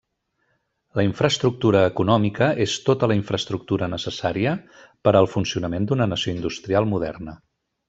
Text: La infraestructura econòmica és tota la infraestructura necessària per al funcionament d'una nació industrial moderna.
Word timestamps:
La 0.99 1.03
infraestructura 1.07 1.83
econòmica 1.89 2.47
és 2.65 2.73
tota 2.87 3.09
la 3.11 3.17
infraestructura 3.19 3.91
necessària 3.95 4.55
per 5.05 5.15
al 5.23 5.31
funcionament 5.37 5.87
d'una 5.93 6.09
nació 6.17 6.35
industrial 6.41 6.91
moderna. 6.97 7.39